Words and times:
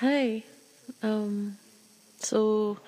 Hi. 0.00 0.44
Um, 1.02 1.58
so 2.18 2.78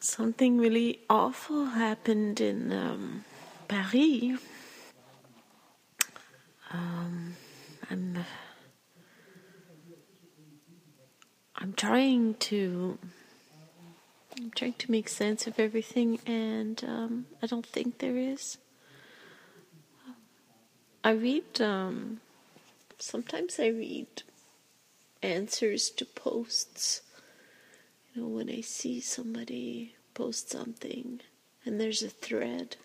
something 0.00 0.58
really 0.58 0.98
awful 1.08 1.66
happened 1.66 2.40
in 2.40 2.72
um, 2.72 3.24
Paris. 3.68 4.40
Um, 6.72 7.36
I'm 7.88 8.24
I'm 11.54 11.74
trying 11.74 12.34
to 12.50 12.98
I'm 14.36 14.50
trying 14.50 14.72
to 14.78 14.90
make 14.90 15.08
sense 15.08 15.46
of 15.46 15.60
everything, 15.60 16.18
and 16.26 16.82
um, 16.84 17.26
I 17.40 17.46
don't 17.46 17.64
think 17.64 17.98
there 17.98 18.16
is. 18.16 18.58
I 21.04 21.12
read. 21.12 21.60
Um, 21.60 22.20
sometimes 22.98 23.60
I 23.60 23.68
read 23.68 24.24
answers 25.22 25.90
to 25.90 26.04
posts. 26.04 27.02
You 28.12 28.22
know, 28.22 28.28
when 28.28 28.50
I 28.50 28.60
see 28.60 29.00
somebody 29.00 29.94
post 30.14 30.50
something 30.50 31.20
and 31.64 31.80
there's 31.80 32.02
a 32.02 32.08
thread, 32.08 32.76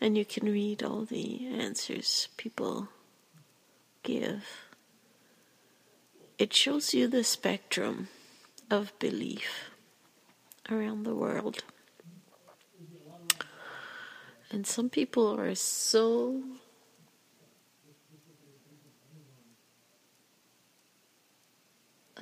and 0.00 0.16
you 0.16 0.24
can 0.24 0.46
read 0.46 0.82
all 0.82 1.04
the 1.04 1.46
answers 1.46 2.28
people 2.36 2.88
give, 4.02 4.44
it 6.38 6.52
shows 6.52 6.92
you 6.94 7.06
the 7.06 7.22
spectrum 7.22 8.08
of 8.70 8.98
belief 8.98 9.70
around 10.70 11.04
the 11.04 11.14
world. 11.14 11.62
And 14.50 14.66
some 14.66 14.90
people 14.90 15.38
are 15.38 15.54
so 15.54 16.42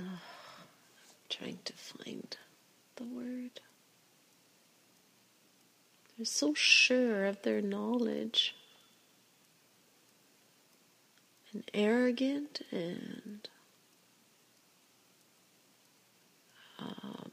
uh, 0.00 0.18
trying 1.28 1.58
to 1.64 1.72
find 1.74 2.36
the 2.96 3.04
word. 3.04 3.60
They're 6.16 6.24
so 6.24 6.54
sure 6.54 7.26
of 7.26 7.42
their 7.42 7.60
knowledge 7.60 8.54
and 11.52 11.64
arrogant 11.74 12.62
and 12.70 13.48
um, 16.78 17.30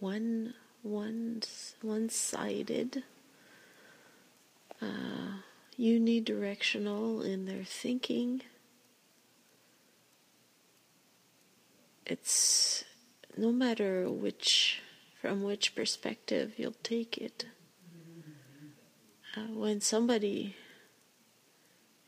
one 0.00 0.54
one 0.82 1.42
one-sided, 1.80 3.04
uh, 4.80 5.38
unidirectional 5.78 7.24
in 7.24 7.46
their 7.46 7.62
thinking. 7.64 8.42
It's 12.06 12.84
no 13.36 13.52
matter 13.52 14.10
which 14.10 14.82
from 15.20 15.42
which 15.42 15.74
perspective 15.74 16.54
you'll 16.56 16.74
take 16.82 17.16
it. 17.16 17.46
Uh, 19.36 19.52
when 19.52 19.80
somebody 19.80 20.56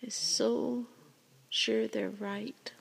is 0.03 0.15
so 0.15 0.87
sure 1.49 1.87
they're 1.87 2.11
right, 2.11 2.73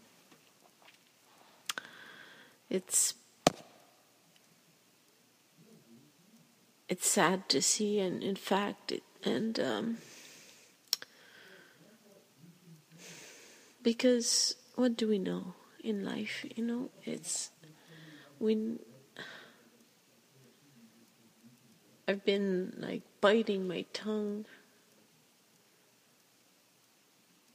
it's 2.69 3.13
it's 6.89 7.07
sad 7.07 7.47
to 7.49 7.61
see, 7.61 7.99
and 7.99 8.23
in 8.23 8.35
fact, 8.35 8.91
it, 8.91 9.03
and 9.23 9.59
um, 9.59 9.97
because 13.81 14.55
what 14.75 14.97
do 14.97 15.07
we 15.07 15.19
know 15.19 15.53
in 15.83 16.03
life? 16.03 16.45
You 16.55 16.63
know, 16.63 16.89
it's 17.03 17.51
when 18.39 18.79
I've 22.07 22.25
been 22.25 22.73
like 22.77 23.03
biting 23.21 23.67
my 23.67 23.85
tongue. 23.93 24.45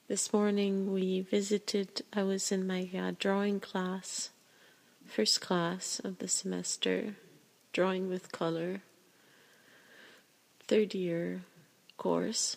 This 0.07 0.33
morning 0.33 0.93
we 0.93 1.21
visited, 1.21 2.03
I 2.15 2.23
was 2.23 2.51
in 2.53 2.67
my 2.67 2.89
uh, 2.97 3.13
drawing 3.19 3.61
class, 3.61 4.31
first 5.05 5.41
class 5.41 6.01
of 6.03 6.19
the 6.19 6.29
semester, 6.29 7.17
drawing 7.73 8.09
with 8.09 8.33
color 8.33 8.83
third 10.69 10.95
year 10.95 11.43
course. 11.97 12.57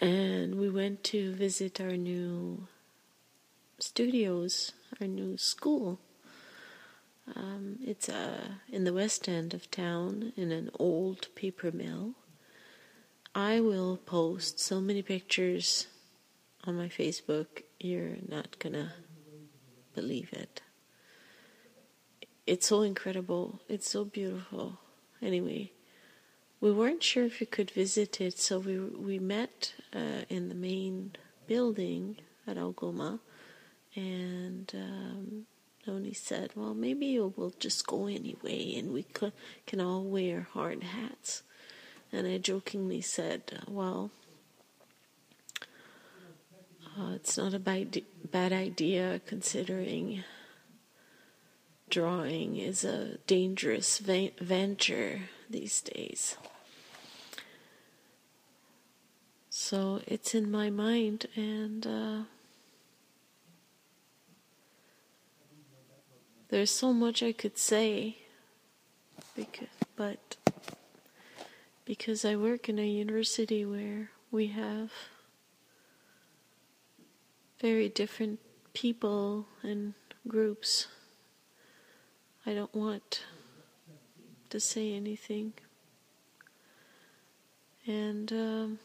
And 0.00 0.56
we 0.56 0.68
went 0.68 1.02
to 1.04 1.32
visit 1.32 1.80
our 1.80 1.96
new 1.96 2.66
studios, 3.78 4.72
our 5.00 5.06
new 5.06 5.36
school. 5.36 6.00
Um, 7.34 7.78
it's 7.84 8.08
uh, 8.08 8.48
in 8.70 8.84
the 8.84 8.92
west 8.92 9.28
end 9.28 9.54
of 9.54 9.70
town 9.70 10.32
in 10.36 10.50
an 10.50 10.70
old 10.78 11.28
paper 11.34 11.70
mill. 11.70 12.14
I 13.34 13.60
will 13.60 13.98
post 13.98 14.58
so 14.58 14.80
many 14.80 15.02
pictures 15.02 15.86
on 16.64 16.76
my 16.76 16.88
Facebook, 16.88 17.62
you're 17.78 18.16
not 18.26 18.58
gonna 18.58 18.92
believe 19.94 20.32
it. 20.32 20.60
It's 22.46 22.66
so 22.66 22.82
incredible, 22.82 23.60
it's 23.68 23.88
so 23.88 24.04
beautiful. 24.04 24.78
Anyway, 25.22 25.72
we 26.60 26.72
weren't 26.72 27.02
sure 27.02 27.24
if 27.24 27.40
we 27.40 27.46
could 27.46 27.70
visit 27.70 28.20
it, 28.20 28.38
so 28.38 28.58
we 28.58 28.78
we 28.78 29.18
met 29.18 29.74
uh, 29.94 30.24
in 30.28 30.48
the 30.48 30.54
main 30.54 31.12
building 31.46 32.16
at 32.46 32.58
Algoma, 32.58 33.20
and 33.94 34.70
um, 34.74 35.46
Noni 35.86 36.12
said, 36.12 36.50
"Well, 36.54 36.74
maybe 36.74 37.18
we'll 37.18 37.54
just 37.58 37.86
go 37.86 38.06
anyway, 38.06 38.74
and 38.76 38.92
we 38.92 39.04
could, 39.04 39.32
can 39.66 39.80
all 39.80 40.04
wear 40.04 40.48
hard 40.52 40.82
hats." 40.82 41.42
And 42.12 42.26
I 42.26 42.38
jokingly 42.38 43.00
said, 43.00 43.62
"Well." 43.66 44.10
Uh, 46.98 47.12
it's 47.14 47.38
not 47.38 47.54
a 47.54 47.60
bad, 47.60 48.02
bad 48.28 48.52
idea 48.52 49.20
considering 49.24 50.24
drawing 51.88 52.56
is 52.56 52.84
a 52.84 53.18
dangerous 53.26 53.98
venture 53.98 55.20
these 55.48 55.80
days. 55.80 56.36
So 59.48 60.00
it's 60.06 60.34
in 60.34 60.50
my 60.50 60.70
mind, 60.70 61.26
and 61.34 61.86
uh, 61.86 62.22
there's 66.48 66.70
so 66.70 66.92
much 66.92 67.22
I 67.22 67.32
could 67.32 67.58
say, 67.58 68.18
because, 69.36 69.68
but 69.96 70.36
because 71.84 72.24
I 72.24 72.36
work 72.36 72.68
in 72.68 72.78
a 72.78 72.86
university 72.86 73.64
where 73.64 74.10
we 74.30 74.48
have 74.48 74.90
very 77.60 77.88
different 77.88 78.40
people 78.72 79.46
and 79.62 79.94
groups, 80.26 80.86
I 82.46 82.54
don't 82.54 82.74
want 82.74 83.24
to 84.50 84.60
say 84.60 84.94
anything. 84.94 85.52
And, 87.86 88.32
um, 88.32 88.78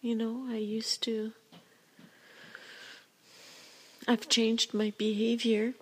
you 0.00 0.14
know, 0.14 0.46
I 0.48 0.56
used 0.56 1.02
to. 1.04 1.32
I've 4.08 4.28
changed 4.28 4.72
my 4.72 4.92
behavior. 4.96 5.74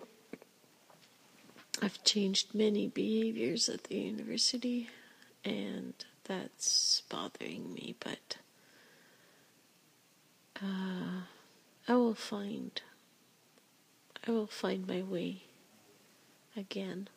I've 1.81 2.03
changed 2.03 2.55
many 2.55 2.87
behaviors 2.87 3.67
at 3.69 3.85
the 3.85 3.95
university, 3.95 4.89
and 5.43 5.93
that's 6.23 7.03
bothering 7.09 7.73
me, 7.73 7.95
but 7.99 8.37
uh, 10.61 11.21
I 11.87 11.95
will 11.95 12.15
find 12.15 12.81
I 14.27 14.31
will 14.31 14.47
find 14.47 14.87
my 14.87 15.03
way 15.03 15.43
again. 16.57 17.09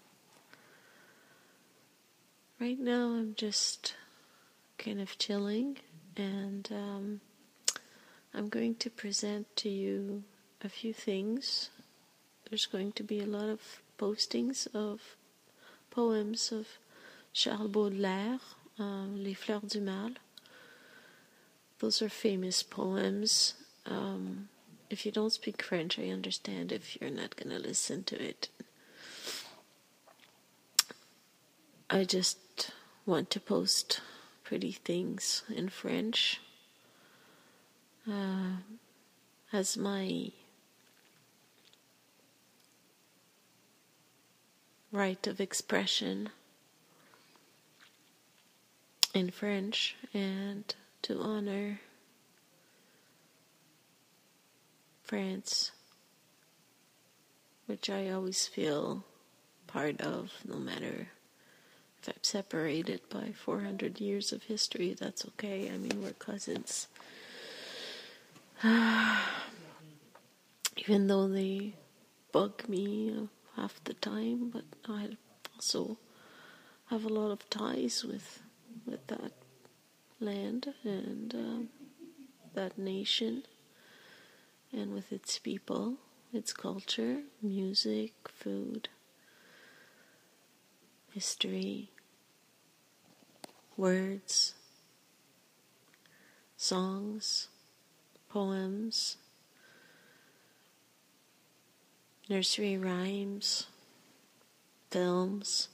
Right 2.60 2.78
now, 2.78 3.12
I'm 3.14 3.34
just 3.34 3.94
kind 4.76 5.00
of 5.00 5.16
chilling, 5.16 5.78
and 6.16 6.68
um, 6.70 7.20
I'm 8.34 8.48
going 8.48 8.74
to 8.76 8.90
present 8.90 9.46
to 9.56 9.68
you 9.70 10.24
a 10.62 10.68
few 10.68 10.92
things. 10.92 11.70
There's 12.48 12.66
going 12.66 12.92
to 12.92 13.02
be 13.02 13.20
a 13.20 13.26
lot 13.26 13.48
of 13.48 13.60
postings 13.98 14.66
of 14.74 15.16
poems 15.90 16.50
of 16.50 16.66
Charles 17.32 17.70
Baudelaire, 17.70 18.38
um, 18.78 19.22
Les 19.22 19.34
Fleurs 19.34 19.68
du 19.68 19.80
Mal. 19.80 20.12
Those 21.78 22.00
are 22.00 22.08
famous 22.08 22.62
poems. 22.62 23.54
Um, 23.84 24.48
if 24.88 25.04
you 25.04 25.12
don't 25.12 25.32
speak 25.32 25.62
French, 25.62 25.98
I 25.98 26.08
understand 26.08 26.72
if 26.72 26.98
you're 27.00 27.10
not 27.10 27.36
going 27.36 27.50
to 27.50 27.58
listen 27.58 28.02
to 28.04 28.22
it. 28.22 28.48
I 31.90 32.04
just 32.04 32.72
want 33.04 33.30
to 33.30 33.40
post 33.40 34.00
pretty 34.42 34.72
things 34.72 35.42
in 35.54 35.68
French 35.68 36.40
uh, 38.10 38.56
as 39.52 39.76
my 39.76 40.32
right 44.90 45.26
of 45.26 45.40
expression 45.40 46.30
in 49.14 49.30
French 49.30 49.96
and 50.14 50.74
to 51.02 51.20
honor 51.20 51.80
France, 55.02 55.70
which 57.66 57.88
I 57.88 58.10
always 58.10 58.46
feel 58.46 59.04
part 59.66 60.00
of, 60.00 60.32
no 60.46 60.56
matter 60.56 61.08
if 62.00 62.08
I'm 62.08 62.14
separated 62.22 63.00
by 63.08 63.32
400 63.32 64.00
years 64.00 64.32
of 64.32 64.44
history, 64.44 64.94
that's 64.98 65.24
okay. 65.26 65.70
I 65.70 65.78
mean, 65.78 66.02
we're 66.02 66.12
cousins. 66.12 66.88
Even 70.76 71.06
though 71.06 71.28
they 71.28 71.74
bug 72.32 72.68
me 72.68 73.28
half 73.58 73.82
the 73.84 73.94
time, 73.94 74.50
but 74.50 74.64
I 74.88 75.16
also 75.54 75.98
have 76.86 77.04
a 77.04 77.08
lot 77.08 77.30
of 77.30 77.48
ties 77.50 78.04
with 78.04 78.40
with 78.86 79.06
that 79.08 79.32
land 80.20 80.74
and 80.84 81.34
uh, 81.34 81.62
that 82.54 82.78
nation 82.78 83.42
and 84.72 84.94
with 84.94 85.12
its 85.12 85.38
people, 85.38 85.96
its 86.32 86.52
culture, 86.52 87.22
music, 87.42 88.12
food, 88.28 88.88
history, 91.12 91.90
words, 93.76 94.54
songs, 96.56 97.48
poems, 98.28 99.16
nursery 102.28 102.76
rhymes, 102.76 103.66
films, 104.90 105.68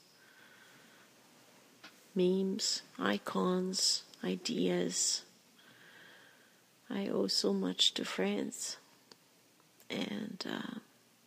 memes, 2.15 2.83
icons, 2.99 4.03
ideas. 4.23 5.23
I 6.89 7.09
owe 7.09 7.27
so 7.27 7.53
much 7.53 7.95
to 7.95 8.05
France 8.05 8.77
and 9.91 10.45
uh, 10.49 10.79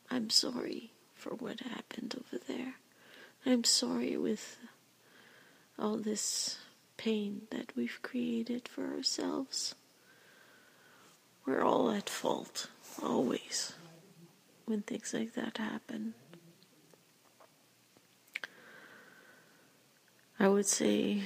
I'm 0.09 0.29
sorry 0.29 0.91
for 1.15 1.31
what 1.31 1.59
happened 1.61 2.15
over 2.17 2.41
there. 2.47 2.75
I'm 3.45 3.63
sorry 3.63 4.17
with 4.17 4.57
all 5.79 5.97
this 5.97 6.57
pain 6.97 7.43
that 7.51 7.75
we've 7.75 7.99
created 8.01 8.67
for 8.67 8.85
ourselves. 8.85 9.75
We're 11.45 11.63
all 11.63 11.91
at 11.91 12.09
fault, 12.09 12.67
always, 13.01 13.73
when 14.67 14.81
things 14.81 15.13
like 15.13 15.33
that 15.33 15.57
happen. 15.57 16.13
I 20.37 20.49
would 20.49 20.65
say 20.67 21.23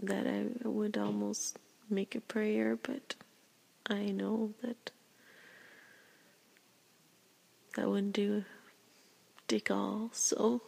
that 0.00 0.26
I 0.26 0.44
would 0.66 0.96
almost 0.96 1.58
make 1.90 2.14
a 2.14 2.20
prayer, 2.20 2.78
but 2.80 3.16
I 3.90 4.04
know 4.06 4.54
that 4.62 4.92
that 7.74 7.88
wouldn't 7.88 8.14
do 8.14 8.44
dig 9.48 9.70
all. 9.70 10.10
So 10.12 10.62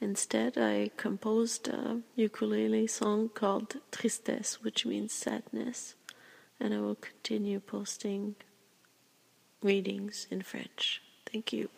instead, 0.00 0.56
I 0.56 0.92
composed 0.96 1.66
a 1.66 2.00
ukulele 2.14 2.86
song 2.86 3.28
called 3.28 3.74
Tristesse, 3.90 4.62
which 4.62 4.86
means 4.86 5.12
sadness, 5.12 5.96
and 6.60 6.72
I 6.72 6.78
will 6.78 6.94
continue 6.94 7.58
posting 7.58 8.36
readings 9.62 10.26
in 10.30 10.42
French. 10.42 11.02
Thank 11.30 11.52
you. 11.52 11.68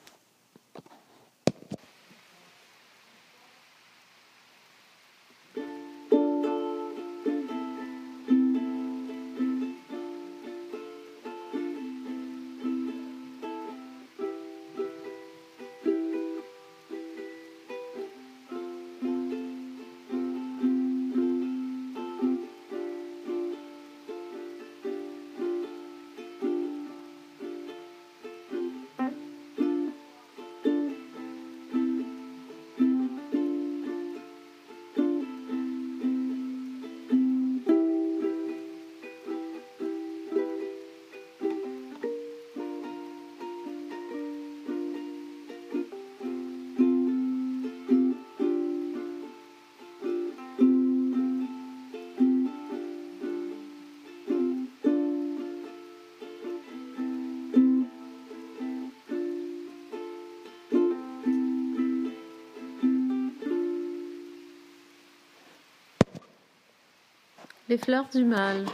Les 67.66 67.78
fleurs 67.78 68.10
du 68.12 68.24
mal 68.24 68.66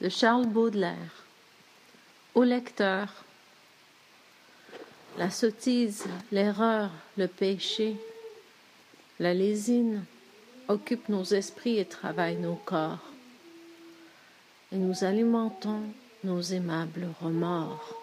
de 0.00 0.08
Charles 0.08 0.48
Baudelaire. 0.48 1.24
Au 2.34 2.42
lecteur, 2.42 3.24
la 5.16 5.30
sottise, 5.30 6.04
l'erreur, 6.32 6.90
le 7.16 7.28
péché, 7.28 7.96
la 9.20 9.32
lésine 9.32 10.04
occupent 10.66 11.08
nos 11.08 11.22
esprits 11.22 11.78
et 11.78 11.84
travaillent 11.84 12.38
nos 12.40 12.56
corps. 12.56 13.12
Et 14.72 14.76
nous 14.76 15.04
alimentons 15.04 15.82
nos 16.24 16.42
aimables 16.42 17.06
remords, 17.22 18.02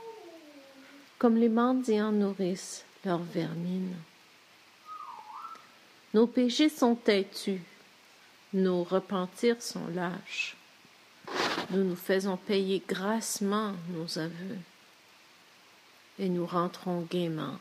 comme 1.20 1.36
les 1.36 1.50
mendiants 1.50 2.14
nourrissent 2.14 2.86
leur 3.04 3.20
vermine. 3.20 3.94
Nos 6.14 6.28
péchés 6.28 6.70
sont 6.70 6.96
têtus, 6.96 7.60
nos 8.54 8.84
repentirs 8.84 9.62
sont 9.62 9.88
lâches. 9.88 10.56
Nous 11.70 11.84
nous 11.84 11.96
faisons 11.96 12.38
payer 12.38 12.84
grassement 12.86 13.74
nos 13.90 14.20
aveux 14.20 14.58
et 16.20 16.28
nous 16.30 16.46
rentrons 16.46 17.02
gaiement 17.02 17.58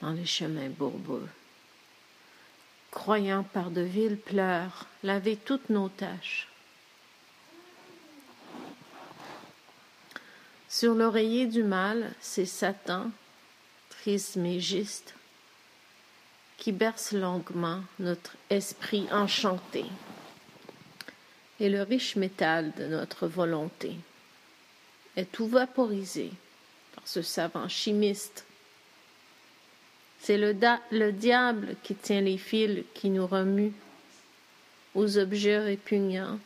dans 0.00 0.12
les 0.12 0.26
chemins 0.26 0.70
bourbeux, 0.70 1.28
croyant 2.90 3.44
par 3.44 3.70
de 3.70 3.82
viles 3.82 4.18
pleurs 4.18 4.86
laver 5.02 5.36
toutes 5.36 5.70
nos 5.70 5.88
tâches. 5.88 6.48
Sur 10.68 10.94
l'oreiller 10.94 11.46
du 11.46 11.62
mal, 11.62 12.12
c'est 12.20 12.46
Satan, 12.46 13.10
trismégiste, 13.90 15.14
qui 16.62 16.70
berce 16.70 17.10
longuement 17.10 17.80
notre 17.98 18.36
esprit 18.48 19.08
enchanté 19.10 19.84
et 21.58 21.68
le 21.68 21.82
riche 21.82 22.14
métal 22.14 22.70
de 22.78 22.86
notre 22.86 23.26
volonté 23.26 23.96
est 25.16 25.32
tout 25.32 25.48
vaporisé 25.48 26.30
par 26.94 27.04
ce 27.04 27.20
savant 27.20 27.68
chimiste. 27.68 28.46
C'est 30.20 30.38
le, 30.38 30.56
le 30.92 31.10
diable 31.10 31.74
qui 31.82 31.96
tient 31.96 32.20
les 32.20 32.38
fils 32.38 32.84
qui 32.94 33.10
nous 33.10 33.26
remuent. 33.26 33.74
Aux 34.94 35.18
objets 35.18 35.58
répugnants, 35.58 36.38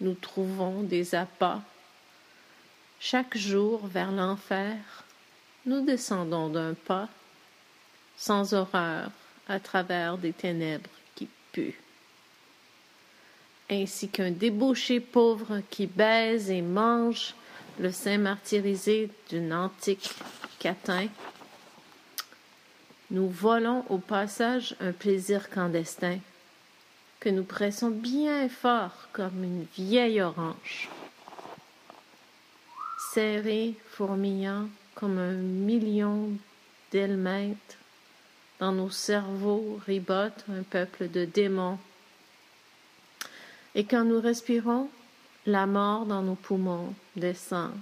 nous 0.00 0.14
trouvons 0.14 0.84
des 0.84 1.16
appâts. 1.16 1.62
Chaque 3.00 3.36
jour 3.36 3.84
vers 3.88 4.12
l'enfer, 4.12 4.76
nous 5.66 5.84
descendons 5.84 6.48
d'un 6.48 6.74
pas, 6.74 7.08
sans 8.16 8.54
horreur, 8.54 9.10
à 9.48 9.60
travers 9.60 10.18
des 10.18 10.32
ténèbres 10.32 10.90
qui 11.14 11.28
puent, 11.52 11.78
ainsi 13.70 14.08
qu'un 14.08 14.30
débauché 14.30 15.00
pauvre 15.00 15.60
qui 15.70 15.86
baise 15.86 16.50
et 16.50 16.62
mange 16.62 17.34
le 17.78 17.90
sein 17.90 18.18
martyrisé 18.18 19.10
d'une 19.28 19.52
antique 19.52 20.10
catin. 20.58 21.08
Nous 23.10 23.28
volons 23.28 23.84
au 23.88 23.98
passage 23.98 24.74
un 24.80 24.92
plaisir 24.92 25.50
clandestin 25.50 26.18
que 27.20 27.28
nous 27.28 27.44
pressons 27.44 27.90
bien 27.90 28.48
fort 28.48 29.08
comme 29.12 29.42
une 29.44 29.66
vieille 29.76 30.20
orange. 30.20 30.88
Serré, 33.12 33.74
fourmillant 33.90 34.68
comme 34.94 35.18
un 35.18 35.32
million 35.32 36.30
d'elmètres. 36.90 37.78
Dans 38.58 38.72
nos 38.72 38.90
cerveaux 38.90 39.80
ribote 39.86 40.44
un 40.48 40.62
peuple 40.62 41.08
de 41.08 41.24
démons. 41.24 41.78
Et 43.74 43.84
quand 43.84 44.04
nous 44.04 44.20
respirons, 44.20 44.88
la 45.46 45.66
mort 45.66 46.06
dans 46.06 46.22
nos 46.22 46.36
poumons 46.36 46.94
descend, 47.16 47.72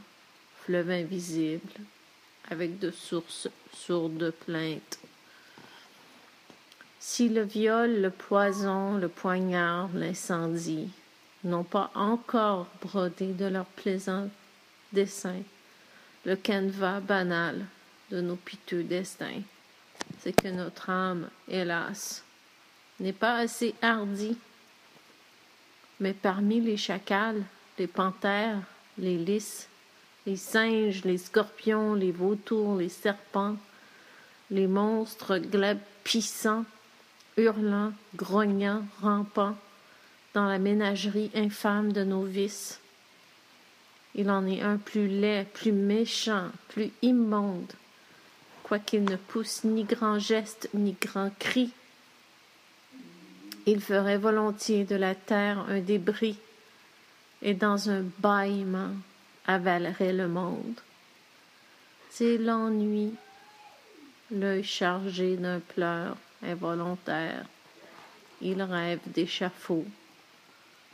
fleuve 0.64 0.90
invisible, 0.90 1.72
avec 2.50 2.78
de 2.78 2.90
sources 2.90 3.48
sourdes 3.74 4.32
plaintes. 4.46 4.98
Si 6.98 7.28
le 7.28 7.42
viol, 7.42 8.00
le 8.00 8.10
poison, 8.10 8.96
le 8.96 9.08
poignard, 9.08 9.90
l'incendie 9.94 10.90
n'ont 11.44 11.64
pas 11.64 11.90
encore 11.94 12.66
brodé 12.80 13.32
de 13.32 13.46
leur 13.46 13.66
plaisant 13.66 14.28
dessin 14.92 15.42
le 16.24 16.36
canevas 16.36 17.00
banal 17.00 17.64
de 18.10 18.20
nos 18.20 18.36
piteux 18.36 18.84
destins, 18.84 19.42
c'est 20.22 20.32
que 20.32 20.48
notre 20.48 20.90
âme, 20.90 21.28
hélas, 21.48 22.22
n'est 23.00 23.12
pas 23.12 23.38
assez 23.38 23.74
hardie. 23.82 24.36
Mais 25.98 26.12
parmi 26.12 26.60
les 26.60 26.76
chacals, 26.76 27.42
les 27.78 27.88
panthères, 27.88 28.60
les 28.98 29.18
lys, 29.18 29.68
les 30.26 30.36
singes, 30.36 31.04
les 31.04 31.18
scorpions, 31.18 31.94
les 31.94 32.12
vautours, 32.12 32.76
les 32.76 32.88
serpents, 32.88 33.56
les 34.50 34.68
monstres 34.68 35.38
glapissants, 35.38 36.64
hurlant, 37.36 37.92
grognant, 38.14 38.84
rampant, 39.00 39.56
dans 40.34 40.46
la 40.46 40.58
ménagerie 40.58 41.30
infâme 41.34 41.92
de 41.92 42.04
nos 42.04 42.22
vices. 42.22 42.78
Il 44.14 44.30
en 44.30 44.46
est 44.46 44.60
un 44.60 44.76
plus 44.76 45.08
laid, 45.08 45.46
plus 45.52 45.72
méchant, 45.72 46.50
plus 46.68 46.90
immonde, 47.02 47.72
quoiqu'il 48.72 49.04
ne 49.04 49.16
pousse 49.16 49.64
ni 49.64 49.84
grand 49.84 50.18
geste 50.18 50.70
ni 50.72 50.96
grand 50.98 51.30
cri. 51.38 51.70
Il 53.66 53.82
ferait 53.82 54.16
volontiers 54.16 54.84
de 54.84 54.96
la 54.96 55.14
terre 55.14 55.66
un 55.68 55.80
débris, 55.80 56.38
et 57.42 57.52
dans 57.52 57.90
un 57.90 58.02
bâillement 58.20 58.92
avalerait 59.46 60.14
le 60.14 60.26
monde. 60.26 60.80
C'est 62.08 62.38
l'ennui, 62.38 63.12
l'œil 64.30 64.64
chargé 64.64 65.36
d'un 65.36 65.60
pleur 65.60 66.16
involontaire. 66.42 67.44
Il 68.40 68.62
rêve 68.62 69.00
d'échafaud, 69.04 69.84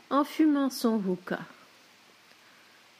en 0.09 0.25
fumant 0.25 0.69
son 0.69 0.95
hookah. 0.95 1.45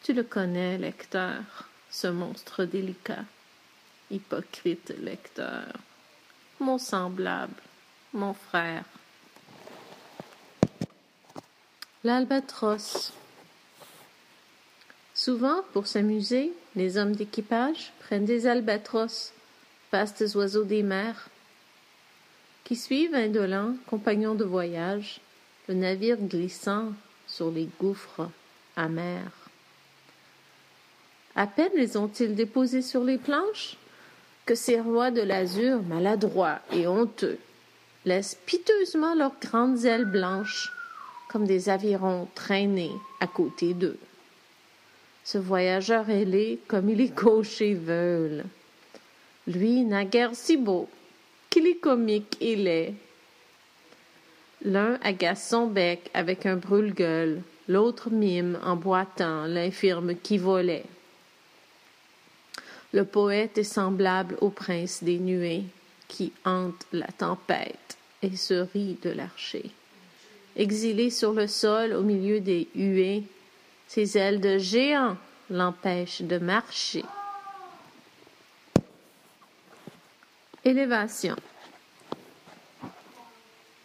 Tu 0.04 0.14
le 0.14 0.24
connais, 0.24 0.78
lecteur, 0.78 1.68
ce 1.92 2.08
monstre 2.08 2.64
délicat, 2.64 3.26
hypocrite 4.12 4.94
lecteur, 5.02 5.66
mon 6.60 6.78
semblable, 6.78 7.54
mon 8.14 8.34
frère. 8.34 8.86
L'albatros. 12.04 13.14
Souvent, 15.14 15.64
pour 15.74 15.88
s'amuser, 15.88 16.54
les 16.76 16.98
hommes 16.98 17.16
d'équipage 17.16 17.92
prennent 18.00 18.26
des 18.26 18.48
albatros, 18.48 19.34
vastes 19.92 20.24
oiseaux 20.36 20.64
des 20.64 20.84
mers, 20.84 21.30
qui 22.64 22.76
suivent 22.76 23.16
indolents, 23.16 23.76
compagnons 23.88 24.36
de 24.36 24.46
voyage, 24.46 25.20
le 25.68 25.74
navire 25.74 26.18
glissant 26.18 26.94
sur 27.28 27.52
les 27.52 27.68
gouffres 27.80 28.30
amers. 28.76 29.50
À 31.36 31.48
peine 31.48 31.72
les 31.76 31.98
ont-ils 31.98 32.36
déposés 32.36 32.82
sur 32.82 33.04
les 33.04 33.18
planches 33.18 33.76
que 34.50 34.56
ces 34.56 34.80
rois 34.82 35.12
de 35.12 35.22
l'azur, 35.22 35.84
maladroits 35.84 36.58
et 36.74 36.88
honteux, 36.88 37.38
laissent 38.04 38.40
piteusement 38.48 39.14
leurs 39.14 39.40
grandes 39.40 39.86
ailes 39.86 40.10
blanches 40.10 40.72
comme 41.28 41.46
des 41.46 41.70
avirons 41.70 42.28
traînés 42.34 42.96
à 43.20 43.28
côté 43.28 43.76
d'eux. 43.76 44.00
Ce 45.24 45.38
voyageur 45.38 46.10
ailé, 46.10 46.58
comme 46.68 46.90
il 46.90 47.00
est 47.00 47.16
gaucher 47.16 47.76
veule. 47.76 48.44
Lui 49.46 49.84
n'a 49.84 50.04
guère 50.04 50.34
si 50.34 50.58
beau 50.58 50.90
qu'il 51.52 51.68
est 51.68 51.78
comique 51.78 52.36
et 52.42 52.56
laid. 52.56 52.96
L'un 54.64 54.98
agace 55.04 55.48
son 55.48 55.68
bec 55.68 56.10
avec 56.16 56.48
un 56.48 56.56
brûle-gueule, 56.56 57.44
l'autre 57.68 58.10
mime 58.10 58.58
en 58.64 58.76
boitant 58.76 59.46
l'infirme 59.46 60.16
qui 60.16 60.40
volait. 60.40 60.86
Le 62.92 63.06
poète 63.06 63.58
est 63.58 63.64
semblable 63.64 64.36
au 64.42 64.50
prince 64.50 65.04
des 65.04 65.20
nuées 65.20 65.64
qui 66.08 66.34
hante 66.44 66.86
la 66.92 67.08
tempête 67.08 67.98
et 68.24 68.36
se 68.36 68.66
rit 68.74 68.98
de 69.04 69.12
l'archer. 69.12 69.70
Exilé 70.56 71.10
sur 71.10 71.34
le 71.34 71.48
sol 71.48 71.94
au 71.94 72.02
milieu 72.02 72.40
des 72.40 72.68
huées, 72.76 73.24
ses 73.88 74.18
ailes 74.18 74.42
de 74.42 74.58
géant 74.58 75.18
l'empêchent 75.50 76.22
de 76.22 76.38
marcher. 76.38 77.06
Élévation. 80.66 81.36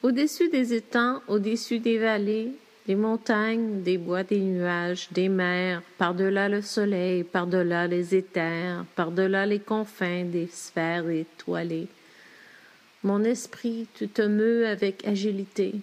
Au-dessus 0.02 0.48
des 0.48 0.74
étangs, 0.74 1.22
au-dessus 1.28 1.78
des 1.78 1.98
vallées, 1.98 2.52
des 2.86 2.94
montagnes, 2.94 3.82
des 3.82 3.96
bois, 3.96 4.24
des 4.24 4.40
nuages, 4.40 5.08
des 5.10 5.28
mers, 5.28 5.82
par-delà 5.96 6.48
le 6.48 6.60
soleil, 6.60 7.24
par-delà 7.24 7.86
les 7.86 8.14
éthers, 8.14 8.84
par-delà 8.94 9.46
les 9.46 9.60
confins 9.60 10.24
des 10.24 10.48
sphères 10.48 11.08
étoilées. 11.08 11.88
Mon 13.02 13.24
esprit, 13.24 13.86
tu 13.94 14.08
te 14.08 14.22
meus 14.22 14.66
avec 14.66 15.06
agilité, 15.06 15.74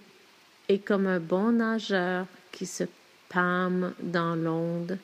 et 0.68 0.78
comme 0.78 1.06
un 1.06 1.20
bon 1.20 1.52
nageur 1.52 2.26
qui 2.52 2.66
se 2.66 2.84
pâme 3.28 3.94
dans 4.00 4.36
l'onde, 4.36 4.98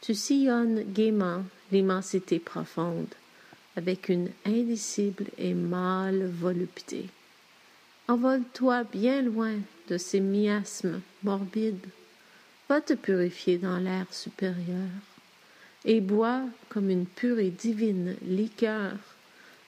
tu 0.00 0.14
sillonnes 0.14 0.84
gaiement 0.92 1.44
l'immensité 1.70 2.38
profonde, 2.38 3.14
avec 3.76 4.08
une 4.08 4.28
indicible 4.46 5.26
et 5.38 5.54
mâle 5.54 6.26
volupté. 6.26 7.06
Envole-toi 8.08 8.84
bien 8.84 9.22
loin 9.22 9.54
de 9.88 9.98
ces 9.98 10.20
miasmes 10.20 11.00
morbides. 11.22 11.86
Va 12.68 12.80
te 12.80 12.94
purifier 12.94 13.58
dans 13.58 13.78
l'air 13.78 14.06
supérieur 14.10 14.88
et 15.84 16.00
bois 16.00 16.42
comme 16.68 16.90
une 16.90 17.06
pure 17.06 17.38
et 17.38 17.50
divine 17.50 18.16
liqueur 18.22 18.92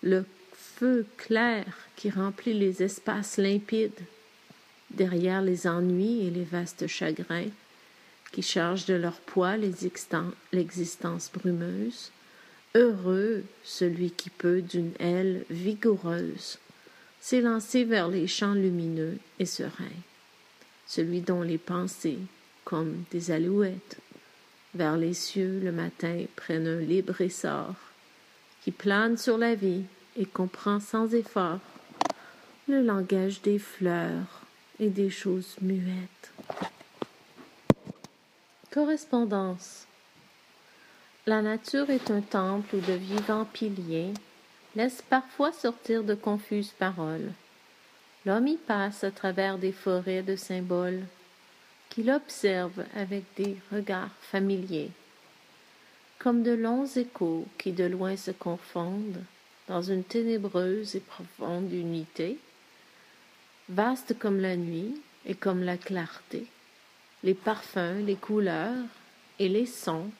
le 0.02 0.24
feu 0.52 1.06
clair 1.16 1.64
qui 1.96 2.10
remplit 2.10 2.54
les 2.54 2.82
espaces 2.82 3.36
limpides, 3.36 3.92
derrière 4.90 5.42
les 5.42 5.66
ennuis 5.66 6.26
et 6.26 6.30
les 6.30 6.44
vastes 6.44 6.86
chagrins 6.86 7.50
qui 8.32 8.42
chargent 8.42 8.86
de 8.86 8.94
leur 8.94 9.14
poids 9.14 9.56
l'existence 9.56 11.30
brumeuse. 11.32 12.10
Heureux 12.74 13.44
celui 13.62 14.10
qui 14.10 14.30
peut 14.30 14.60
d'une 14.60 14.92
aile 14.98 15.44
vigoureuse 15.48 16.58
s'élancer 17.24 17.84
vers 17.84 18.08
les 18.08 18.26
champs 18.26 18.52
lumineux 18.52 19.16
et 19.38 19.46
sereins, 19.46 20.02
celui 20.86 21.22
dont 21.22 21.40
les 21.40 21.56
pensées, 21.56 22.18
comme 22.66 23.04
des 23.10 23.30
alouettes, 23.30 23.96
vers 24.74 24.98
les 24.98 25.14
cieux 25.14 25.58
le 25.64 25.72
matin 25.72 26.26
prennent 26.36 26.66
un 26.66 26.80
libre 26.80 27.18
essor, 27.22 27.76
qui 28.62 28.72
plane 28.72 29.16
sur 29.16 29.38
la 29.38 29.54
vie 29.54 29.84
et 30.18 30.26
comprend 30.26 30.80
sans 30.80 31.14
effort 31.14 31.60
le 32.68 32.82
langage 32.82 33.40
des 33.40 33.58
fleurs 33.58 34.42
et 34.78 34.90
des 34.90 35.08
choses 35.08 35.56
muettes. 35.62 36.30
Correspondance. 38.70 39.86
La 41.24 41.40
nature 41.40 41.88
est 41.88 42.10
un 42.10 42.20
temple 42.20 42.76
où 42.76 42.80
de 42.80 42.92
vivants 42.92 43.46
piliers 43.50 44.12
laisse 44.76 45.02
parfois 45.02 45.52
sortir 45.52 46.02
de 46.02 46.14
confuses 46.14 46.72
paroles. 46.78 47.32
L'homme 48.26 48.48
y 48.48 48.56
passe 48.56 49.04
à 49.04 49.10
travers 49.10 49.58
des 49.58 49.72
forêts 49.72 50.22
de 50.22 50.36
symboles 50.36 51.02
qu'il 51.90 52.10
observe 52.10 52.84
avec 52.96 53.24
des 53.36 53.56
regards 53.72 54.14
familiers, 54.20 54.90
comme 56.18 56.42
de 56.42 56.52
longs 56.52 56.86
échos 56.86 57.46
qui 57.58 57.72
de 57.72 57.84
loin 57.84 58.16
se 58.16 58.30
confondent 58.30 59.22
dans 59.68 59.82
une 59.82 60.04
ténébreuse 60.04 60.96
et 60.96 61.00
profonde 61.00 61.72
unité, 61.72 62.38
vaste 63.68 64.18
comme 64.18 64.40
la 64.40 64.56
nuit 64.56 65.00
et 65.26 65.34
comme 65.34 65.62
la 65.62 65.76
clarté. 65.76 66.46
Les 67.22 67.34
parfums, 67.34 68.04
les 68.04 68.16
couleurs 68.16 68.84
et 69.38 69.48
les 69.48 69.66
sons 69.66 70.10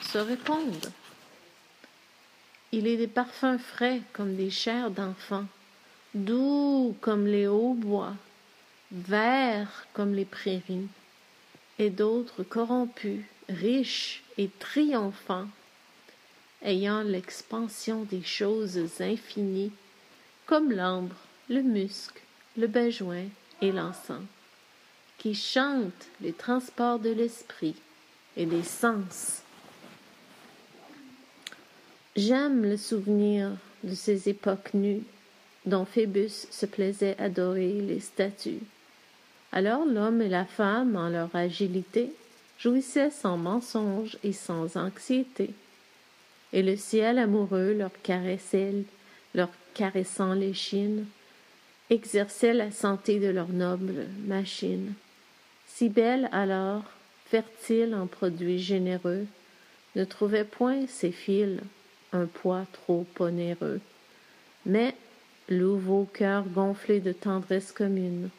se 0.00 0.18
répondent. 0.18 0.90
Il 2.74 2.86
est 2.86 2.96
des 2.96 3.06
parfums 3.06 3.58
frais 3.58 4.00
comme 4.14 4.34
des 4.34 4.48
chairs 4.48 4.90
d'enfants, 4.90 5.44
doux 6.14 6.96
comme 7.02 7.26
les 7.26 7.46
hauts 7.46 7.74
bois, 7.74 8.14
verts 8.90 9.86
comme 9.92 10.14
les 10.14 10.24
prairies, 10.24 10.88
et 11.78 11.90
d'autres 11.90 12.42
corrompus, 12.42 13.24
riches 13.50 14.22
et 14.38 14.48
triomphants, 14.58 15.48
ayant 16.62 17.02
l'expansion 17.02 18.04
des 18.04 18.22
choses 18.22 18.78
infinies, 19.00 19.72
comme 20.46 20.72
l'ambre, 20.72 21.16
le 21.50 21.60
musc, 21.60 22.22
le 22.56 22.68
bejoin 22.68 23.24
et 23.60 23.70
l'encens, 23.70 24.24
qui 25.18 25.34
chantent 25.34 26.08
les 26.22 26.32
transports 26.32 26.98
de 26.98 27.10
l'esprit 27.10 27.76
et 28.36 28.46
des 28.46 28.62
sens. 28.62 29.42
J'aime 32.14 32.62
le 32.62 32.76
souvenir 32.76 33.52
de 33.82 33.94
ces 33.94 34.28
époques 34.28 34.74
nues 34.74 35.02
dont 35.64 35.86
Phébus 35.86 36.46
se 36.50 36.66
plaisait 36.66 37.16
adorer 37.18 37.72
les 37.72 38.00
statues. 38.00 38.60
Alors 39.50 39.86
l'homme 39.86 40.20
et 40.20 40.28
la 40.28 40.44
femme, 40.44 40.94
en 40.94 41.08
leur 41.08 41.34
agilité, 41.34 42.12
jouissaient 42.58 43.10
sans 43.10 43.38
mensonge 43.38 44.18
et 44.24 44.34
sans 44.34 44.76
anxiété. 44.76 45.54
Et 46.52 46.62
le 46.62 46.76
ciel 46.76 47.18
amoureux 47.18 47.72
leur 47.72 47.92
caressait, 48.02 48.74
leur 49.34 49.48
caressant 49.72 50.34
l'échine, 50.34 51.06
exerçait 51.88 52.52
la 52.52 52.70
santé 52.70 53.20
de 53.20 53.28
leur 53.28 53.48
noble 53.48 54.06
machine. 54.26 54.92
Si 55.66 55.88
belle 55.88 56.28
alors, 56.30 56.84
fertile 57.24 57.94
en 57.94 58.06
produits 58.06 58.58
généreux, 58.58 59.24
ne 59.96 60.04
trouvait 60.04 60.44
point 60.44 60.86
ses 60.86 61.12
fils 61.12 61.58
un 62.12 62.26
poids 62.26 62.66
trop 62.72 63.06
onéreux. 63.18 63.80
Mais 64.66 64.94
l'ouvre 65.48 66.06
cœur 66.12 66.44
gonflé 66.44 67.00
de 67.00 67.12
tendresse 67.12 67.72
commune, 67.72 68.30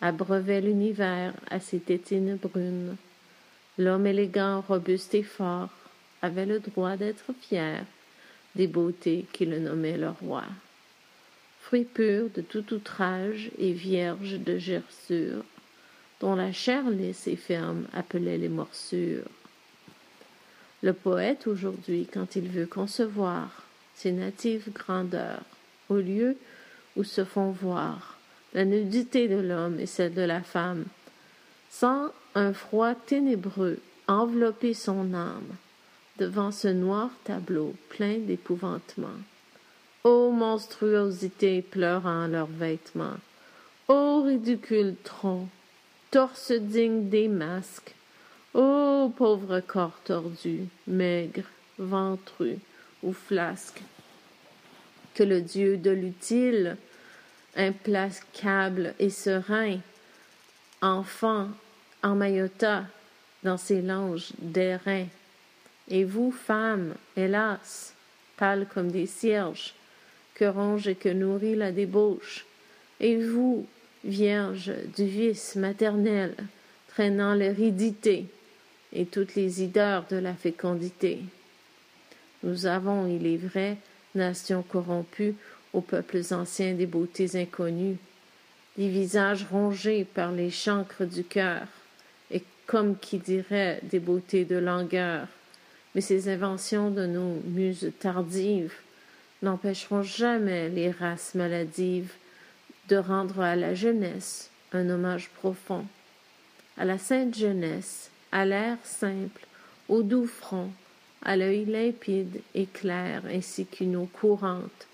abreuvait 0.00 0.60
l'univers 0.60 1.34
à 1.50 1.60
ses 1.60 1.78
tétines 1.78 2.36
brunes. 2.36 2.96
L'homme 3.78 4.06
élégant, 4.06 4.62
robuste 4.62 5.14
et 5.14 5.22
fort 5.22 5.70
avait 6.22 6.46
le 6.46 6.60
droit 6.60 6.96
d'être 6.96 7.32
fier 7.40 7.84
des 8.54 8.66
beautés 8.66 9.26
qui 9.32 9.46
le 9.46 9.58
nommaient 9.58 9.98
le 9.98 10.10
roi. 10.10 10.44
Fruit 11.60 11.84
pur 11.84 12.28
de 12.34 12.40
tout 12.40 12.74
outrage 12.74 13.50
et 13.58 13.72
vierge 13.72 14.40
de 14.40 14.58
gerçure, 14.58 15.44
dont 16.20 16.34
la 16.34 16.52
chair 16.52 16.88
lisse 16.90 17.26
et 17.26 17.36
ferme 17.36 17.86
appelait 17.92 18.38
les 18.38 18.48
morsures. 18.48 19.28
Le 20.82 20.92
poète 20.92 21.46
aujourd'hui, 21.46 22.08
quand 22.10 22.36
il 22.36 22.48
veut 22.48 22.66
concevoir 22.66 23.64
ses 23.94 24.12
natives 24.12 24.72
grandeurs, 24.72 25.42
au 25.90 25.96
lieu 25.96 26.36
où 26.96 27.04
se 27.04 27.24
font 27.24 27.50
voir 27.50 28.18
la 28.54 28.64
nudité 28.64 29.28
de 29.28 29.36
l'homme 29.36 29.78
et 29.78 29.86
celle 29.86 30.14
de 30.14 30.22
la 30.22 30.40
femme, 30.40 30.84
sans 31.70 32.10
un 32.34 32.52
froid 32.52 32.94
ténébreux 32.94 33.78
envelopper 34.08 34.74
son 34.74 35.14
âme 35.14 35.54
devant 36.18 36.50
ce 36.50 36.68
noir 36.68 37.10
tableau 37.24 37.74
plein 37.90 38.18
d'épouvantement. 38.18 39.08
Ô 40.02 40.30
monstruosité 40.30 41.62
pleurant 41.62 42.26
leurs 42.26 42.46
vêtements, 42.46 43.18
ô 43.88 44.22
ridicule 44.22 44.94
tronc, 45.04 45.48
torse 46.10 46.52
digne 46.52 47.08
des 47.08 47.28
masques, 47.28 47.94
ô 48.54 49.12
pauvre 49.16 49.60
corps 49.60 50.00
tordu, 50.04 50.66
maigre, 50.86 51.44
ventru 51.78 52.58
ou 53.02 53.12
flasque, 53.12 53.82
que 55.14 55.22
le 55.22 55.40
Dieu 55.40 55.76
de 55.76 55.90
l'utile, 55.90 56.76
implacable 57.56 58.94
et 58.98 59.10
serein, 59.10 59.78
enfant, 60.82 61.48
emmaillota 62.02 62.84
dans 63.42 63.56
ses 63.56 63.82
langes 63.82 64.32
d'airain. 64.38 65.06
Et 65.88 66.04
vous, 66.04 66.30
femmes, 66.30 66.94
hélas, 67.16 67.94
pâles 68.36 68.66
comme 68.72 68.90
des 68.90 69.06
cierges, 69.06 69.74
que 70.34 70.44
ronge 70.44 70.88
et 70.88 70.94
que 70.94 71.08
nourrit 71.08 71.56
la 71.56 71.72
débauche, 71.72 72.46
et 73.00 73.16
vous, 73.16 73.66
vierges 74.04 74.72
du 74.96 75.04
vice 75.04 75.56
maternel, 75.56 76.34
traînant 76.88 77.34
l'hérédité 77.34 78.26
et 78.92 79.06
toutes 79.06 79.34
les 79.34 79.62
ideurs 79.62 80.04
de 80.10 80.16
la 80.16 80.34
fécondité. 80.34 81.20
Nous 82.42 82.66
avons, 82.66 83.06
il 83.06 83.26
est 83.26 83.36
vrai, 83.36 83.76
nation 84.14 84.62
corrompue, 84.62 85.34
aux 85.72 85.80
peuples 85.80 86.22
anciens 86.32 86.74
des 86.74 86.86
beautés 86.86 87.36
inconnues, 87.36 87.96
des 88.76 88.88
visages 88.88 89.46
rongés 89.50 90.04
par 90.04 90.32
les 90.32 90.50
chancres 90.50 91.04
du 91.04 91.22
cœur, 91.22 91.66
et 92.30 92.42
comme 92.66 92.98
qui 92.98 93.18
dirait 93.18 93.80
des 93.84 94.00
beautés 94.00 94.44
de 94.44 94.56
langueur. 94.56 95.26
Mais 95.94 96.00
ces 96.00 96.28
inventions 96.28 96.90
de 96.90 97.06
nos 97.06 97.40
muses 97.44 97.92
tardives 98.00 98.74
n'empêcheront 99.42 100.02
jamais 100.02 100.68
les 100.68 100.90
races 100.90 101.34
maladives 101.34 102.12
de 102.88 102.96
rendre 102.96 103.40
à 103.40 103.56
la 103.56 103.74
jeunesse 103.74 104.50
un 104.72 104.88
hommage 104.88 105.28
profond, 105.30 105.84
à 106.76 106.84
la 106.84 106.98
sainte 106.98 107.36
jeunesse, 107.36 108.10
à 108.32 108.44
l'air 108.44 108.78
simple, 108.84 109.46
au 109.88 110.02
doux 110.02 110.26
front, 110.26 110.70
à 111.22 111.36
l'œil 111.36 111.64
limpide 111.64 112.40
et 112.54 112.66
clair 112.66 113.22
ainsi 113.26 113.66
qu'une 113.66 113.96
eau 113.96 114.08
courante, 114.12 114.86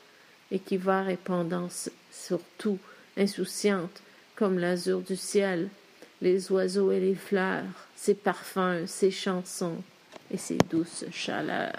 et 0.51 0.59
qui 0.59 0.77
va 0.77 1.03
répandant 1.03 1.69
sur 2.13 2.41
tout, 2.59 2.79
insouciante, 3.17 4.03
comme 4.37 4.59
l'azur 4.59 5.01
du 5.01 5.17
ciel, 5.17 5.69
les 6.23 6.51
oiseaux 6.53 6.93
et 6.93 7.01
les 7.01 7.15
fleurs, 7.15 7.65
ses 7.95 8.15
parfums, 8.15 8.87
ses 8.87 9.11
chansons 9.11 9.83
et 10.31 10.37
ses 10.37 10.59
douces 10.59 11.05
chaleurs. 11.13 11.73